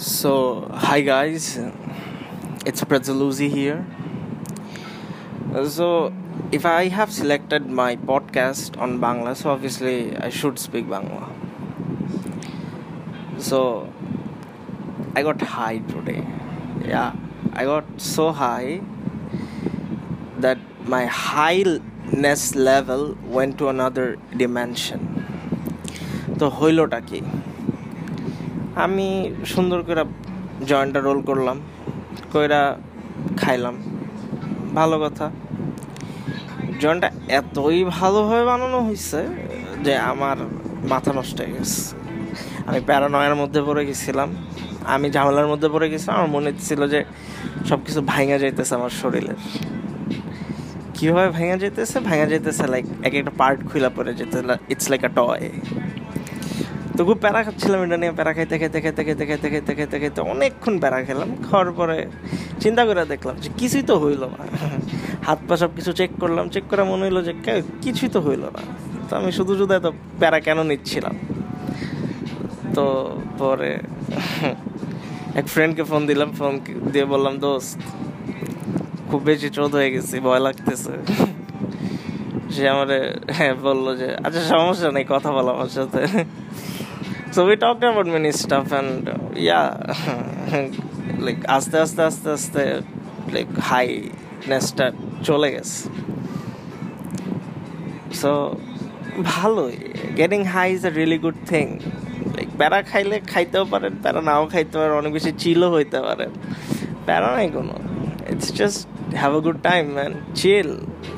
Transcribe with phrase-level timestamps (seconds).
[0.00, 1.58] So, hi guys,
[2.64, 3.86] it's Pretzaluzzi here.
[5.68, 6.12] So,
[6.52, 11.28] if I have selected my podcast on Bangla, so obviously I should speak Bangla.
[13.38, 13.92] So,
[15.14, 16.26] I got high today.
[16.84, 17.14] Yeah,
[17.52, 18.80] I got so high
[20.38, 25.00] that my highness level went to another dimension.
[26.40, 27.20] তো হইলটা কি
[28.75, 30.05] আমি সুন্দর করে
[30.67, 31.61] জয়েন্টটা role করলাম,
[32.33, 32.77] কইরা
[33.37, 33.75] খাইলাম।
[34.75, 35.31] ভালো কথা।
[36.79, 39.27] জয়েন্টটা এতই ভালোভাবে বানানো হয়েছে
[39.83, 40.37] যে আমার
[40.89, 41.95] মাথা নষ্ট হয়ে গেছে।
[42.67, 44.35] আমি প্যারানয়ের মধ্যে পড়ে গেছিলাম।
[44.85, 47.03] আমি ঝামেলার মধ্যে পড়ে গেছিলাম। আমার মনে ছিল যে
[47.65, 49.35] সব কিছু ভাঙা যাইতেছে আমার শরীরের।
[50.93, 51.99] কীভাবে ভাঙা যাইতেছে?
[51.99, 54.37] ভাঙা যাইতেছে লাইক এক একটা পার্ট খুলা পড়ে যেতে
[54.69, 55.49] ইটস লাইক আ টয়
[57.01, 60.75] তবু প্যারা খাচ্ছিলাম, এটা নিয়ে প্যারা খাইতে খেতে খেতে খেতে খেতে খেতে খেতে খেতে অনেকক্ষণ
[60.83, 61.97] প্যারা খেলাম। খাওয়ার পরে
[62.63, 64.43] চিন্তা করে দেখলাম যে কিছুই তো হইল না।
[65.27, 67.33] হাত পা সব কিছু চেক করলাম চেক করা মনে হইল যে
[67.83, 68.61] কিছুই তো হইল না।
[69.07, 69.87] তো আমি শুধু শুধু এত
[70.19, 71.15] প্যারা কেন নিচ্ছিলাম?
[72.75, 72.85] তো
[73.39, 73.71] পরে
[75.39, 76.53] এক ফ্রেন্ডকে ফোন দিলাম ফোন
[76.93, 77.79] দিয়ে বললাম, দোস্ত,
[79.09, 80.93] খুব বেশি চোদ হয়ে গেছি, ভয় লাগতেছে।
[82.53, 82.89] সে আমার
[83.37, 86.01] হ্যাঁ বলল যে আচ্ছা সমস্যা নেই, কথা বলো আমার সাথে।
[87.33, 88.91] So we talked about many stuff and
[89.49, 89.69] yeah
[91.25, 92.63] like আস্তে আস্তে আস্তে আস্তে
[93.35, 94.85] like হাইনেসটা
[95.27, 95.79] চলে গেছে।
[98.21, 98.31] সো
[99.33, 99.75] ভালোই।
[100.19, 101.65] Getting high is a really good thing
[102.35, 106.31] like প্যারা খাইলে খাইতেও পারেন প্যারা নাও খাইতে পারেন অনেক বেশি চিলও হইতে পারেন
[107.07, 107.75] প্যারা নাই কোনো।
[108.31, 108.79] It's just
[109.21, 110.69] have a good time man chill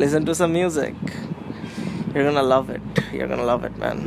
[0.00, 0.96] listen to some music
[2.12, 2.82] You're gonna love it.
[3.16, 3.98] You're gonna love it, man.